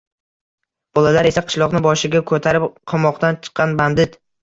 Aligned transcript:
Bolalar 0.99 1.29
esa, 1.33 1.45
qishloqni 1.51 1.83
boshiga 1.89 2.25
ko`tarib 2.35 2.69
qamoqdan 2.95 3.43
chiqqan 3.47 3.81
bandit 3.83 4.23